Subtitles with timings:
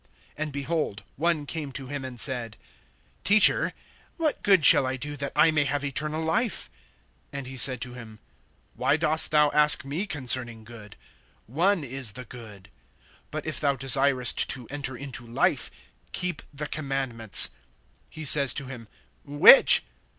[0.35, 2.57] (16)And, behold, one came to him and said:
[3.23, 3.71] Teacher,
[4.17, 6.71] what good shall I do, that I may have eternal life?
[7.31, 8.17] (17)And, he said to him:
[8.73, 10.95] Why dost thou ask me concerning good?
[11.45, 12.69] One is the Good.
[13.29, 15.69] But if thou desirest to enter into life,
[16.13, 17.49] keep the commandments.
[18.11, 18.87] (18)He says to him,
[19.23, 19.83] Which?